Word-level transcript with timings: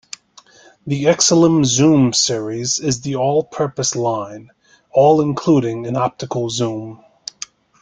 The 0.87 1.03
Exilim 1.03 1.63
Zoom 1.63 2.11
series 2.11 2.79
is 2.79 3.01
the 3.01 3.15
all-purpose 3.17 3.95
line, 3.95 4.49
all 4.91 5.21
including 5.21 5.85
an 5.85 5.95
optical 5.95 6.49
zoom. 6.49 7.05